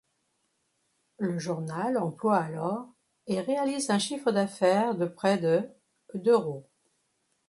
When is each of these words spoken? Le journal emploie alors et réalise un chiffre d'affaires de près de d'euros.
Le 1.19 1.37
journal 1.37 1.95
emploie 1.95 2.39
alors 2.39 2.87
et 3.27 3.39
réalise 3.39 3.91
un 3.91 3.99
chiffre 3.99 4.31
d'affaires 4.31 4.95
de 4.95 5.05
près 5.05 5.37
de 5.37 5.69
d'euros. 6.15 6.67